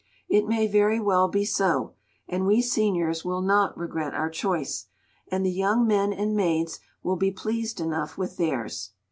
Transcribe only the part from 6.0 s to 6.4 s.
and